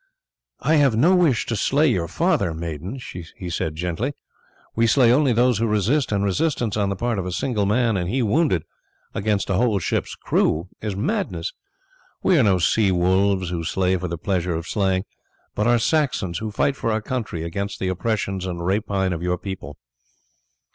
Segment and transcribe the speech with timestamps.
[0.61, 2.99] "I have no wish to slay your father, maiden,"
[3.37, 4.13] he said gently;
[4.75, 7.97] "we slay only those who resist, and resistance on the part of a single man,
[7.97, 8.63] and he wounded,
[9.13, 11.53] against a whole ship's crew is madness.
[12.23, 15.03] We are no sea wolves who slay for the pleasure of slaying,
[15.53, 19.37] but are Saxons, who fight for our country against the oppressions and rapine of your
[19.37, 19.77] people.